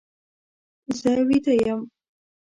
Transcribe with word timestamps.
زه 0.99 1.11
ویده 1.27 1.53
یم. 1.67 1.81